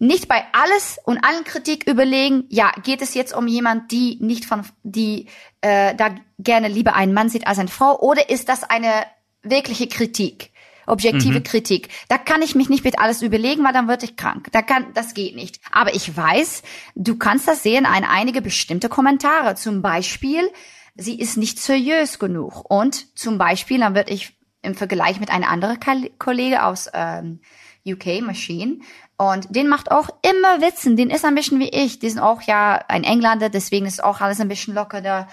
[0.00, 4.46] nicht bei alles und allen Kritik überlegen, ja, geht es jetzt um jemand, die nicht
[4.46, 5.26] von, die
[5.60, 9.04] äh, da gerne lieber einen Mann sieht als eine Frau, oder ist das eine
[9.42, 10.50] wirkliche Kritik?
[10.86, 11.44] objektive mhm.
[11.44, 11.88] Kritik.
[12.08, 14.48] Da kann ich mich nicht mit alles überlegen, weil dann wird ich krank.
[14.50, 15.60] Da kann, das geht nicht.
[15.70, 16.62] Aber ich weiß,
[16.96, 19.54] du kannst das sehen an einige bestimmte Kommentare.
[19.54, 20.50] Zum Beispiel,
[20.96, 22.68] sie ist nicht seriös genug.
[22.68, 25.78] Und zum Beispiel, dann wird ich im Vergleich mit einem anderen
[26.18, 27.40] Kollege aus ähm,
[27.86, 28.80] UK Machine
[29.20, 30.96] und den macht auch immer Witzen.
[30.96, 31.98] Den ist ein bisschen wie ich.
[31.98, 35.28] Die sind auch ja ein Engländer, deswegen ist auch alles ein bisschen lockerer.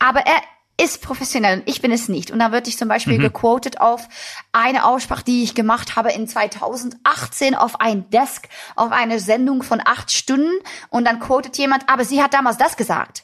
[0.00, 0.42] Aber er
[0.82, 2.32] ist professionell und ich bin es nicht.
[2.32, 3.22] Und da wird ich zum Beispiel mhm.
[3.22, 4.08] gequotet auf
[4.50, 9.80] eine Aussprache, die ich gemacht habe in 2018 auf ein Desk, auf eine Sendung von
[9.84, 10.50] acht Stunden.
[10.90, 13.22] Und dann quotet jemand, aber sie hat damals das gesagt.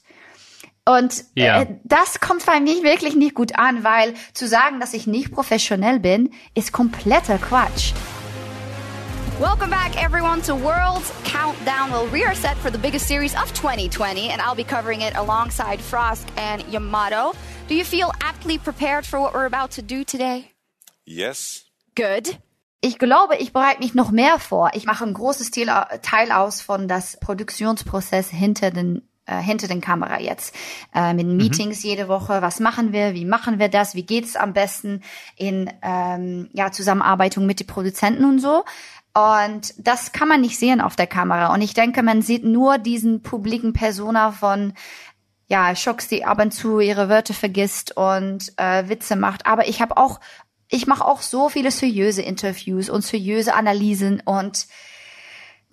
[0.84, 1.62] Und ja.
[1.62, 5.32] äh, das kommt bei mir wirklich nicht gut an, weil zu sagen, dass ich nicht
[5.32, 7.92] professionell bin, ist kompletter Quatsch.
[9.40, 11.90] Welcome back, everyone, to World's Countdown.
[11.90, 15.16] Well, we are set for the biggest series of 2020, and I'll be covering it
[15.16, 17.32] alongside Frost and Yamato.
[17.66, 20.52] Do you feel aptly prepared for what we're about to do today?
[21.06, 21.64] Yes.
[21.94, 22.36] Good.
[22.82, 24.72] Ich glaube, ich bereite mich noch mehr vor.
[24.74, 30.20] Ich mache ein großes Teil aus von das Produktionsprozess hinter den äh, hinter den Kamera
[30.20, 30.54] jetzt
[30.94, 31.36] äh, mit mhm.
[31.36, 31.90] Meetings mhm.
[31.90, 32.42] jede Woche.
[32.42, 33.14] Was machen wir?
[33.14, 33.94] Wie machen wir das?
[33.94, 35.02] Wie geht es am besten
[35.36, 38.64] in ähm, ja Zusammenarbeitung mit den Produzenten und so?
[39.12, 41.52] Und das kann man nicht sehen auf der Kamera.
[41.52, 44.74] Und ich denke, man sieht nur diesen publiken Persona von
[45.48, 49.46] ja, Schocks, die ab und zu ihre Wörter vergisst und äh, Witze macht.
[49.46, 50.20] Aber ich habe auch,
[50.68, 54.68] ich mache auch so viele seriöse Interviews und seriöse Analysen und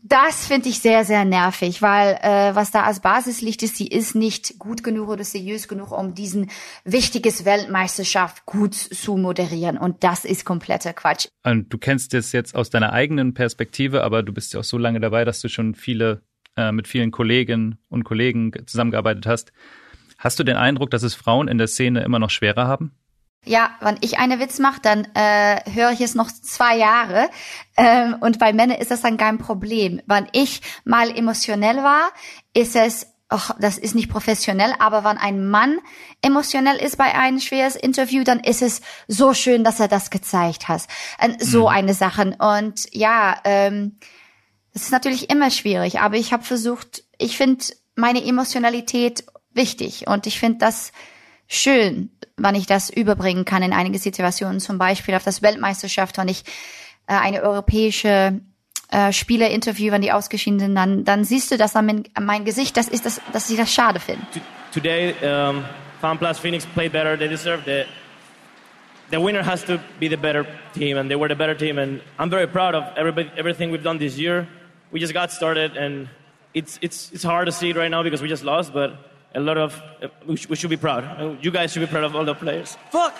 [0.04, 3.88] das finde ich sehr, sehr nervig, weil äh, was da als Basis liegt, ist, sie
[3.88, 6.50] ist nicht gut genug oder seriös genug, um diesen
[6.86, 9.78] wichtiges Weltmeisterschaft gut zu moderieren.
[9.78, 11.28] Und das ist kompletter Quatsch.
[11.44, 14.78] Und du kennst das jetzt aus deiner eigenen Perspektive, aber du bist ja auch so
[14.78, 16.22] lange dabei, dass du schon viele
[16.56, 19.52] äh, mit vielen Kolleginnen und Kollegen zusammengearbeitet hast.
[20.18, 22.94] Hast du den Eindruck, dass es Frauen in der Szene immer noch schwerer haben?
[23.48, 27.30] Ja, wenn ich eine Witz mache, dann äh, höre ich es noch zwei Jahre.
[27.78, 30.02] Ähm, und bei Männern ist das dann kein Problem.
[30.06, 32.10] Wenn ich mal emotionell war,
[32.54, 35.80] ist es, ach, das ist nicht professionell, aber wenn ein Mann
[36.22, 40.68] emotionell ist bei einem schweres Interview, dann ist es so schön, dass er das gezeigt
[40.68, 40.84] hat.
[41.24, 41.68] Und so mhm.
[41.68, 42.36] eine Sache.
[42.40, 43.98] Und ja, ähm,
[44.74, 50.28] das ist natürlich immer schwierig, aber ich habe versucht, ich finde meine Emotionalität wichtig und
[50.28, 50.92] ich finde das
[51.48, 56.28] schön, wann ich das überbringen kann in einige Situationen, zum Beispiel auf das Weltmeisterschaft, wenn
[56.28, 56.44] ich
[57.08, 58.40] äh, eine europäische
[58.92, 62.26] äh, Spieler interview, wenn die ausgeschieden sind, dann, dann siehst du das an mein, an
[62.26, 64.24] mein Gesicht, das ist das, dass ich das schade finde.
[64.74, 65.64] Today, um,
[66.02, 67.18] FunPlus Phoenix played better.
[67.18, 67.88] They deserved it.
[69.10, 71.80] The winner has to be the better team, and they were the better team.
[71.80, 74.48] And I'm very proud of everybody, everything we've done this year.
[74.92, 76.10] We just got started, and
[76.54, 78.92] it's it's it's hard to see it right now because we just lost, but
[79.38, 81.04] a lot of, uh, we, sh we, should be proud.
[81.04, 82.76] Uh, you guys should be proud of all the players.
[82.90, 83.16] Fuck!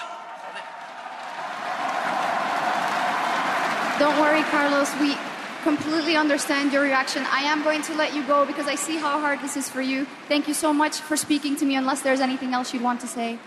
[4.00, 4.90] Don't worry, Carlos.
[5.00, 5.16] We
[5.64, 7.24] completely understand your reaction.
[7.32, 9.82] I am going to let you go because I see how hard this is for
[9.82, 10.06] you.
[10.28, 13.08] Thank you so much for speaking to me, unless there's anything else you'd want to
[13.08, 13.38] say.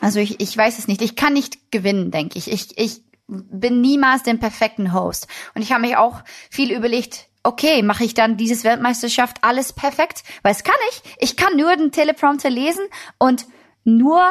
[0.00, 1.02] Also ich, ich weiß es nicht.
[1.02, 2.50] Ich kann nicht gewinnen, denke ich.
[2.50, 5.26] Ich, ich bin niemals den perfekten Host.
[5.54, 10.22] Und ich habe mich auch viel überlegt, okay, mache ich dann dieses Weltmeisterschaft alles perfekt?
[10.42, 11.02] Weil es kann ich.
[11.18, 12.84] Ich kann nur den Teleprompter lesen
[13.18, 13.46] und
[13.84, 14.22] nur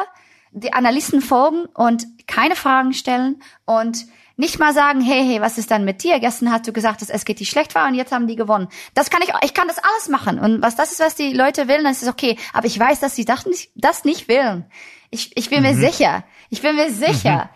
[0.52, 5.70] die Analysten folgen und keine Fragen stellen und nicht mal sagen, hey, hey, was ist
[5.70, 6.18] dann mit dir?
[6.18, 8.68] Gestern hast du gesagt, dass es geht schlecht war und jetzt haben die gewonnen.
[8.94, 10.38] Das kann ich, ich kann das alles machen.
[10.38, 12.38] Und was das ist, was die Leute wollen, das ist okay.
[12.54, 14.64] Aber ich weiß, dass sie das nicht, das nicht wollen.
[15.10, 15.68] Ich, ich bin mhm.
[15.68, 16.24] mir sicher.
[16.48, 17.44] Ich bin mir sicher.
[17.44, 17.50] Mhm.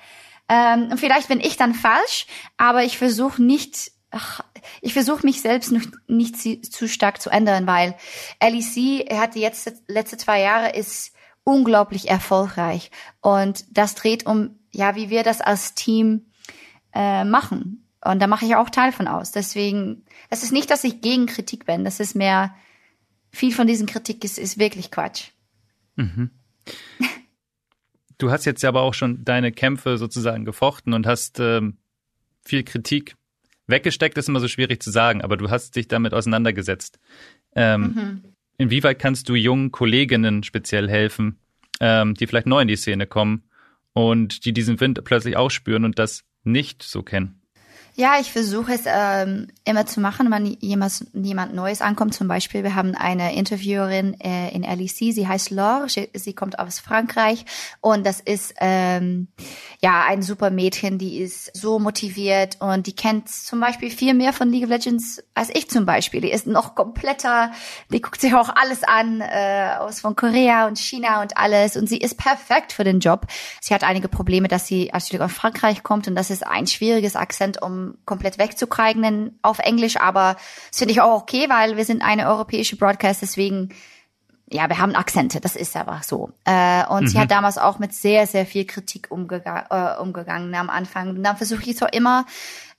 [0.51, 2.27] Ähm, und vielleicht bin ich dann falsch,
[2.59, 4.41] aber ich versuche nicht ach,
[4.81, 7.95] ich versuche mich selbst nicht, nicht zu, stark zu ändern, weil
[8.41, 11.13] LEC hat die jetzt letzte zwei Jahre ist
[11.45, 16.27] unglaublich erfolgreich und das dreht um ja wie wir das als Team
[16.95, 19.33] äh, machen und da mache ich auch Teil von aus.
[19.33, 22.55] Deswegen, es ist nicht, dass ich gegen Kritik bin, das ist mehr
[23.31, 25.31] viel von diesen Kritik ist, ist wirklich Quatsch.
[25.97, 26.31] Mhm.
[28.19, 31.79] Du hast jetzt aber auch schon deine Kämpfe sozusagen gefochten und hast ähm,
[32.45, 33.17] viel Kritik
[33.67, 36.99] Weggesteckt ist immer so schwierig zu sagen, aber du hast dich damit auseinandergesetzt.
[37.55, 38.25] Ähm, mhm.
[38.59, 41.39] Inwieweit kannst du jungen Kolleginnen speziell helfen,
[41.81, 43.45] ähm, die vielleicht neu in die Szene kommen
[43.93, 47.41] und die diesen Wind plötzlich auch spüren und das nicht so kennen?
[47.97, 52.13] Ja, ich versuche es ähm, immer zu machen, wenn jemand, jemand Neues ankommt.
[52.13, 56.59] Zum Beispiel, wir haben eine Interviewerin äh, in LEC, sie heißt Laure, sie, sie, kommt
[56.59, 57.45] aus Frankreich
[57.81, 59.29] und das ist ähm,
[59.81, 64.33] ja ein super Mädchen, die ist so motiviert und die kennt zum Beispiel viel mehr
[64.33, 66.21] von League of Legends als ich zum Beispiel.
[66.21, 67.53] Die ist noch kompletter,
[67.93, 71.89] die guckt sich auch alles an äh, aus von Korea und China und alles und
[71.89, 73.29] sie ist perfekt für den Job.
[73.61, 77.63] Sie hat einige Probleme, dass sie aus Frankreich kommt und das ist ein schwieriges Akzent,
[77.63, 80.37] um komplett wegzukriegen auf Englisch, aber
[80.71, 83.71] das finde ich auch okay, weil wir sind eine europäische Broadcast, deswegen
[84.51, 86.31] ja, wir haben Akzente, das ist aber so.
[86.45, 87.09] Äh, und mhm.
[87.09, 91.09] sie hat damals auch mit sehr, sehr viel Kritik umgega äh, umgegangen am Anfang.
[91.09, 92.27] Und dann versuche ich so immer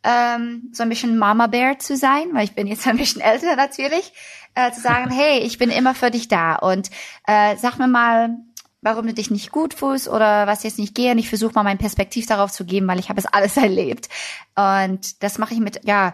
[0.04, 3.56] ähm, so ein bisschen Mama Bear zu sein, weil ich bin jetzt ein bisschen älter
[3.56, 4.13] natürlich,
[4.54, 6.89] äh, zu sagen, hey, ich bin immer für dich da und
[7.28, 8.38] äh, sag mir mal,
[8.86, 11.12] warum du dich nicht gut fühlst oder was jetzt nicht geht.
[11.12, 14.10] Und ich versuche mal mein Perspektiv darauf zu geben, weil ich habe es alles erlebt.
[14.56, 16.13] Und das mache ich mit, ja,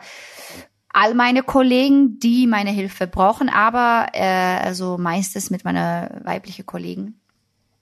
[0.93, 7.19] all meine Kollegen, die meine Hilfe brauchen, aber äh, also meistens mit meiner weiblichen Kollegen.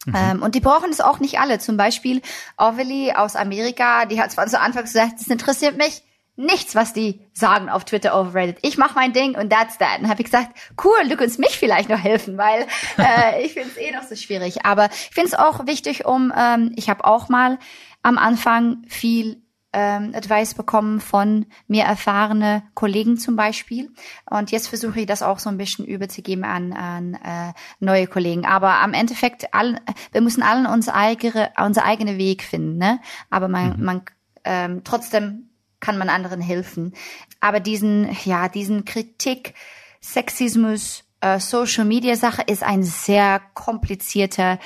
[0.05, 0.13] Mhm.
[0.15, 1.59] Ähm, und die brauchen es auch nicht alle.
[1.59, 2.21] Zum Beispiel
[2.57, 6.03] Oveli aus Amerika, die hat zwar zu Anfang gesagt, das interessiert mich
[6.39, 8.59] nichts, was die sagen auf Twitter, auf Reddit.
[8.61, 9.99] Ich mache mein Ding und that's that.
[9.99, 12.65] Und habe ich gesagt, cool, du kannst mich vielleicht noch helfen, weil
[12.97, 14.65] äh, ich finde es eh noch so schwierig.
[14.65, 17.59] Aber ich finde es auch wichtig, um, ähm, ich habe auch mal
[18.03, 23.91] am Anfang viel ähm, Advice bekommen von mir erfahrene Kollegen zum Beispiel.
[24.29, 28.45] Und jetzt versuche ich das auch so ein bisschen überzugeben an, an äh, neue Kollegen.
[28.45, 29.79] Aber am Endeffekt, all,
[30.13, 32.77] wir müssen allen unser eigene, unser eigene Weg finden.
[32.77, 32.99] Ne?
[33.29, 33.83] Aber man, mhm.
[33.83, 34.01] man
[34.45, 35.48] ähm, trotzdem
[35.79, 36.93] kann man anderen helfen.
[37.39, 39.53] Aber diesen, ja, diesen Kritik,
[40.01, 44.59] Sexismus äh, Social Media Sache ist ein sehr komplizierter,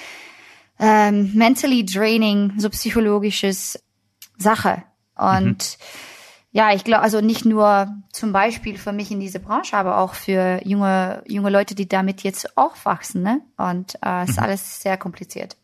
[0.80, 3.84] ähm, mentally draining, so psychologisches
[4.38, 4.84] Sache.
[5.16, 5.86] Und mhm.
[6.52, 10.14] ja, ich glaube, also nicht nur zum Beispiel für mich in diese Branche, aber auch
[10.14, 13.42] für junge, junge Leute, die damit jetzt auch wachsen, ne?
[13.58, 14.44] Und äh, ist mhm.
[14.44, 15.58] alles sehr kompliziert.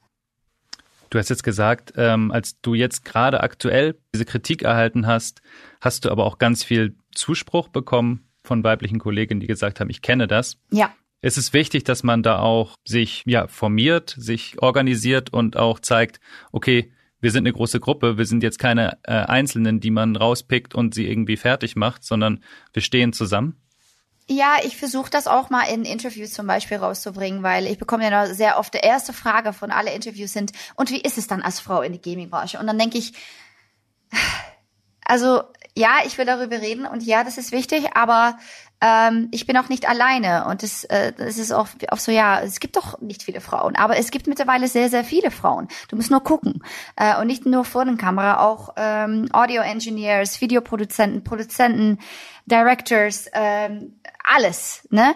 [1.09, 5.41] Du hast jetzt gesagt, ähm, als du jetzt gerade aktuell diese Kritik erhalten hast,
[5.81, 10.01] hast du aber auch ganz viel Zuspruch bekommen von weiblichen Kolleginnen, die gesagt haben, ich
[10.01, 10.57] kenne das.
[10.71, 10.93] Ja.
[11.21, 16.19] Es ist wichtig, dass man da auch sich ja formiert, sich organisiert und auch zeigt,
[16.51, 20.73] okay, wir sind eine große Gruppe, wir sind jetzt keine äh, Einzelnen, die man rauspickt
[20.73, 22.41] und sie irgendwie fertig macht, sondern
[22.71, 23.57] wir stehen zusammen.
[24.31, 28.27] Ja, ich versuche das auch mal in Interviews zum Beispiel rauszubringen, weil ich bekomme ja
[28.27, 31.41] noch sehr oft die erste Frage von alle Interviews sind, und wie ist es dann
[31.41, 32.59] als Frau in der Gaming-Branche?
[32.59, 33.13] Und dann denke ich,
[35.09, 35.41] also
[35.75, 38.37] ja, ich will darüber reden und ja, das ist wichtig, aber
[38.81, 42.41] ähm, ich bin auch nicht alleine und es, äh, es ist auch, auch so, ja,
[42.41, 45.67] es gibt doch nicht viele Frauen, aber es gibt mittlerweile sehr, sehr viele Frauen.
[45.89, 46.63] Du musst nur gucken
[46.95, 51.99] äh, und nicht nur vor der Kamera, auch ähm, Audio-Engineers, Videoproduzenten, Produzenten,
[52.45, 55.15] Directors, ähm, alles, ne?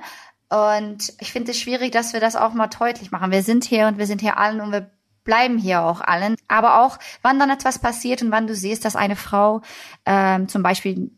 [0.50, 3.32] Und ich finde es schwierig, dass wir das auch mal deutlich machen.
[3.32, 4.92] Wir sind hier und wir sind hier allen und wir
[5.24, 6.36] bleiben hier auch allen.
[6.48, 9.62] Aber auch, wann dann etwas passiert und wann du siehst, dass eine Frau
[10.06, 11.12] ähm, zum Beispiel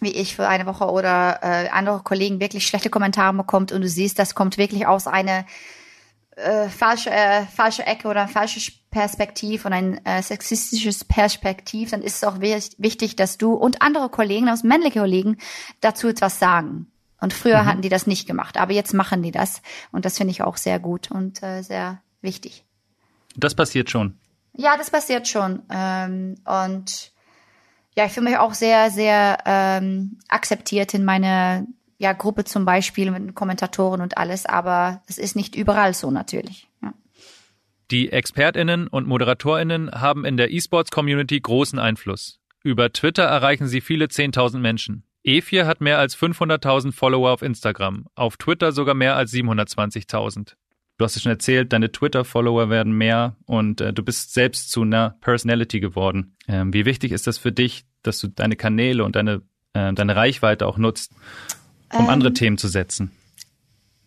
[0.00, 3.88] wie ich für eine Woche oder äh, andere Kollegen wirklich schlechte Kommentare bekommt und du
[3.88, 5.46] siehst, das kommt wirklich aus einer
[6.36, 12.02] äh, falsche, äh, falsche Ecke oder ein falsches Perspektiv und ein äh, sexistisches Perspektiv, dann
[12.02, 15.36] ist es auch wichtig, dass du und andere Kollegen, aus männliche Kollegen,
[15.80, 16.88] dazu etwas sagen.
[17.20, 17.66] Und früher mhm.
[17.66, 19.62] hatten die das nicht gemacht, aber jetzt machen die das.
[19.92, 22.64] Und das finde ich auch sehr gut und äh, sehr wichtig.
[23.36, 24.18] Das passiert schon.
[24.54, 25.62] Ja, das passiert schon.
[25.70, 27.12] Ähm, und
[27.96, 31.66] ja, ich fühle mich auch sehr, sehr ähm, akzeptiert in meiner
[31.98, 36.68] ja, Gruppe zum Beispiel mit Kommentatoren und alles, aber es ist nicht überall so natürlich.
[36.82, 36.94] Ja.
[37.90, 42.40] Die ExpertInnen und ModeratorInnen haben in der E-Sports-Community großen Einfluss.
[42.64, 45.04] Über Twitter erreichen sie viele 10.000 Menschen.
[45.24, 50.54] E4 hat mehr als 500.000 Follower auf Instagram, auf Twitter sogar mehr als 720.000.
[50.98, 54.82] Du hast es schon erzählt, deine Twitter-Follower werden mehr und äh, du bist selbst zu
[54.82, 56.36] einer Personality geworden.
[56.48, 60.16] Ähm, wie wichtig ist das für dich, dass du deine Kanäle und deine, äh, deine
[60.16, 61.12] Reichweite auch nutzt,
[61.92, 63.10] um ähm, andere Themen zu setzen?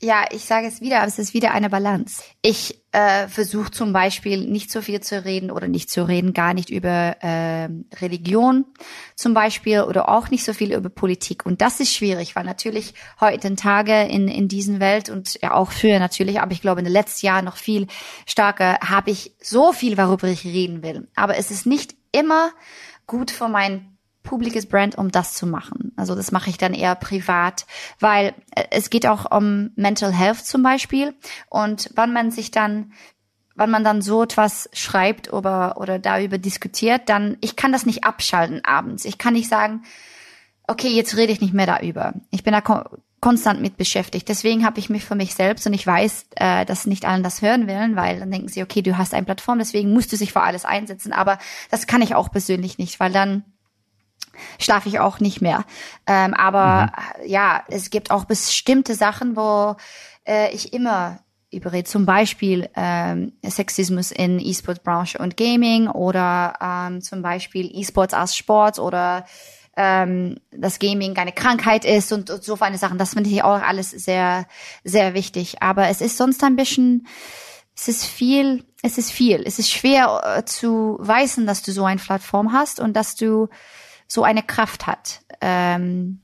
[0.01, 2.23] Ja, ich sage es wieder, aber es ist wieder eine Balance.
[2.41, 6.53] Ich äh, versuche zum Beispiel nicht so viel zu reden oder nicht zu reden, gar
[6.53, 7.67] nicht über äh,
[7.99, 8.63] Religion
[9.15, 11.45] zum Beispiel oder auch nicht so viel über Politik.
[11.45, 15.73] Und das ist schwierig, weil natürlich heute Tage in, in diesen Welt und ja auch
[15.73, 17.87] früher natürlich, aber ich glaube in den letzten Jahren noch viel
[18.25, 21.09] stärker, habe ich so viel, worüber ich reden will.
[21.15, 22.51] Aber es ist nicht immer
[23.07, 23.94] gut für mein
[24.25, 25.93] publikes Brand, um das zu machen.
[25.95, 27.65] Also das mache ich dann eher privat,
[27.99, 31.13] weil äh, es geht auch um Mental Health zum Beispiel.
[31.49, 32.91] Und wann man sich dann
[33.55, 38.03] wann man dann so etwas schreibt oder, oder darüber diskutiert, dann, ich kann das nicht
[38.03, 39.05] abschalten abends.
[39.05, 39.83] Ich kann nicht sagen,
[40.67, 42.13] okay, jetzt rede ich nicht mehr darüber.
[42.31, 42.83] Ich bin da ko
[43.21, 44.29] konstant mit beschäftigt.
[44.29, 47.41] Deswegen habe ich mich für mich selbst und ich weiß, äh, dass nicht allen das
[47.41, 50.31] hören wollen, weil dann denken sie, okay, du hast eine Plattform, deswegen musst du sich
[50.31, 51.11] für alles einsetzen.
[51.11, 51.39] Aber
[51.71, 53.43] das kann ich auch persönlich nicht, weil dann
[54.59, 55.65] schlafe ich auch nicht mehr.
[56.07, 57.29] Ähm, aber mhm.
[57.29, 59.75] ja, es gibt auch bestimmte Sachen, wo
[60.27, 61.19] äh, ich immer
[61.51, 61.85] überrede.
[61.85, 68.79] Zum Beispiel ähm, Sexismus in E-Sports-Branche und Gaming oder ähm, zum Beispiel E-Sports als Sport
[68.79, 69.25] oder
[69.77, 72.97] ähm, dass Gaming eine Krankheit ist und, und so eine Sachen.
[72.97, 74.47] Das finde ich auch alles sehr,
[74.83, 75.61] sehr wichtig.
[75.61, 77.07] Aber es ist sonst ein bisschen,
[77.75, 79.43] es ist viel, es ist viel.
[79.45, 83.49] Es ist schwer äh, zu weisen, dass du so eine Plattform hast und dass du
[84.07, 85.21] so eine Kraft hat.
[85.41, 86.19] Ähm,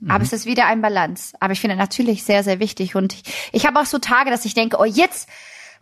[0.00, 0.10] mhm.
[0.10, 1.34] Aber es ist wieder ein Balance.
[1.40, 2.94] Aber ich finde natürlich sehr, sehr wichtig.
[2.94, 5.28] Und ich, ich habe auch so Tage, dass ich denke, oh, jetzt,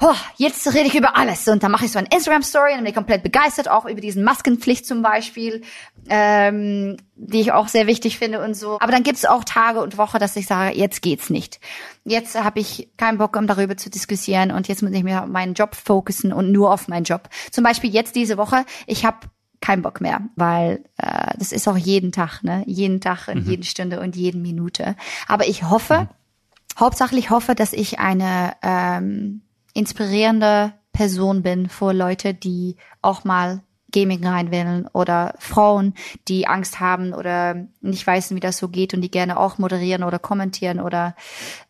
[0.01, 1.47] oh, jetzt rede ich über alles.
[1.49, 4.25] Und dann mache ich so eine Instagram-Story und bin ich komplett begeistert, auch über diesen
[4.25, 5.63] Maskenpflicht zum Beispiel,
[6.09, 8.79] ähm, die ich auch sehr wichtig finde und so.
[8.81, 11.61] Aber dann gibt es auch Tage und Wochen, dass ich sage, jetzt geht's nicht.
[12.05, 15.29] Jetzt habe ich keinen Bock, um darüber zu diskutieren und jetzt muss ich mir auf
[15.29, 17.29] meinen Job fokussen und nur auf meinen Job.
[17.51, 19.19] Zum Beispiel jetzt diese Woche, ich habe
[19.63, 22.65] kein Bock mehr, weil äh, das ist auch jeden Tag, ne?
[22.67, 23.51] Jeden Tag und mhm.
[23.51, 24.97] jede Stunde und jede Minute.
[25.27, 26.79] Aber ich hoffe, mhm.
[26.79, 33.63] hauptsächlich hoffe, dass ich eine ähm, inspirierende Person bin für Leute, die auch mal
[33.93, 35.95] Gaming reinwählen oder Frauen,
[36.29, 40.03] die Angst haben oder nicht wissen, wie das so geht und die gerne auch moderieren
[40.03, 41.15] oder kommentieren oder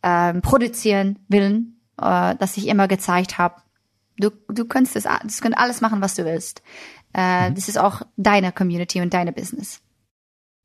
[0.03, 3.57] ähm, produzieren willen, äh, dass ich immer gezeigt habe,
[4.19, 6.63] du, du kannst das, du kannst alles machen, was du willst.
[7.15, 7.55] Äh, mhm.
[7.55, 9.83] Das ist auch deine Community und deine Business.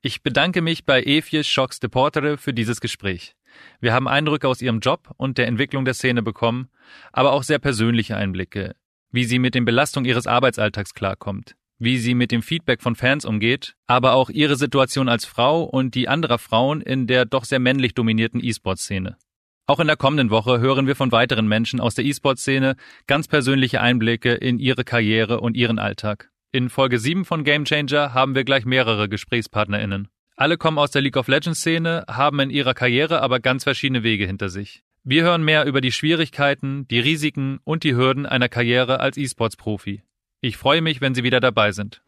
[0.02, 3.36] Ich bedanke mich bei Evje Schocks de Portere für dieses Gespräch.
[3.80, 6.70] Wir haben Eindrücke aus ihrem Job und der Entwicklung der Szene bekommen,
[7.12, 8.76] aber auch sehr persönliche Einblicke,
[9.12, 13.26] wie sie mit den Belastungen ihres Arbeitsalltags klarkommt, wie sie mit dem Feedback von Fans
[13.26, 17.60] umgeht, aber auch ihre Situation als Frau und die anderer Frauen in der doch sehr
[17.60, 19.18] männlich dominierten E-Sport-Szene.
[19.66, 22.78] Auch in der kommenden Woche hören wir von weiteren Menschen aus der E-Sport-Szene
[23.08, 26.30] ganz persönliche Einblicke in ihre Karriere und ihren Alltag.
[26.58, 30.08] In Folge 7 von Game Changer haben wir gleich mehrere GesprächspartnerInnen.
[30.36, 34.02] Alle kommen aus der League of Legends Szene, haben in ihrer Karriere aber ganz verschiedene
[34.02, 34.82] Wege hinter sich.
[35.04, 40.02] Wir hören mehr über die Schwierigkeiten, die Risiken und die Hürden einer Karriere als E-Sports-Profi.
[40.42, 42.02] Ich freue mich, wenn Sie wieder dabei sind.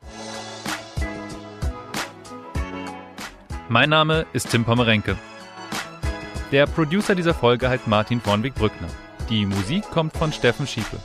[3.68, 5.16] Mein Name ist Tim Pommerenke.
[6.52, 8.90] Der Producer dieser Folge heißt Martin Vornweg-Brückner.
[9.30, 10.98] Die Musik kommt von Steffen Schiepe.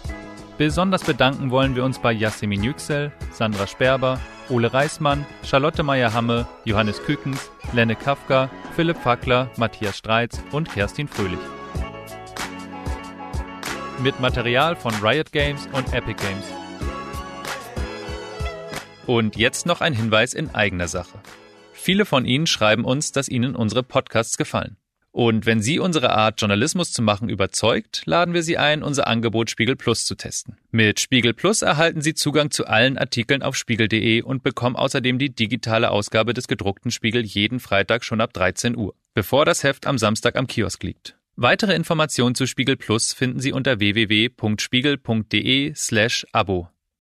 [0.57, 7.03] Besonders bedanken wollen wir uns bei Yasemin Yüksel, Sandra Sperber, Ole Reismann, Charlotte Meyer-Hamme, Johannes
[7.03, 11.41] Kükens, Lenne Kafka, Philipp Fackler, Matthias Streitz und Kerstin Fröhlich.
[14.01, 16.47] Mit Material von Riot Games und Epic Games.
[19.07, 21.19] Und jetzt noch ein Hinweis in eigener Sache.
[21.73, 24.77] Viele von Ihnen schreiben uns, dass Ihnen unsere Podcasts gefallen.
[25.15, 29.49] Und wenn Sie unsere Art, Journalismus zu machen, überzeugt, laden wir Sie ein, unser Angebot
[29.49, 30.57] Spiegel Plus zu testen.
[30.73, 35.33] Mit Spiegel Plus erhalten Sie Zugang zu allen Artikeln auf spiegel.de und bekommen außerdem die
[35.33, 39.99] digitale Ausgabe des gedruckten Spiegel jeden Freitag schon ab 13 Uhr, bevor das Heft am
[39.99, 41.17] Samstag am Kiosk liegt.
[41.37, 46.74] Weitere Informationen zu Spiegel Plus finden Sie unter www.spiegel.de slash Abo.